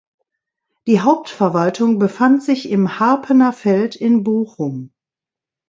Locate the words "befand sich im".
1.99-2.97